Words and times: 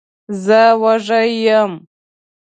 زه 0.43 0.61
وږی 0.81 1.27
یم. 1.43 1.71